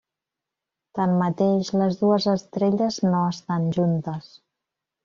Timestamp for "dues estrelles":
2.01-2.99